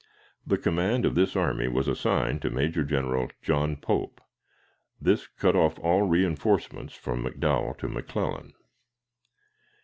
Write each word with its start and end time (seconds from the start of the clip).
The 0.47 0.57
command 0.57 1.05
of 1.05 1.13
this 1.13 1.35
army 1.35 1.67
was 1.67 1.87
assigned 1.87 2.41
to 2.41 2.49
Major 2.49 2.83
General 2.83 3.29
John 3.43 3.75
Pope. 3.77 4.19
This 4.99 5.27
cut 5.27 5.55
off 5.55 5.77
all 5.77 6.09
reënforcements 6.09 6.93
from 6.97 7.23
McDowell 7.23 7.77
to 7.77 7.87
McClellan. 7.87 8.53